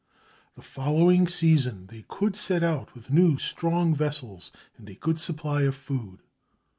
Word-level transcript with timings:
The 0.55 0.63
following 0.63 1.27
season 1.27 1.85
they 1.85 2.05
could 2.07 2.35
set 2.35 2.63
out 2.63 2.95
with 2.95 3.11
new, 3.11 3.37
strong 3.37 3.93
vessels 3.93 4.51
and 4.75 4.89
a 4.89 4.95
good 4.95 5.19
supply 5.19 5.61
of 5.61 5.75
food. 5.75 6.23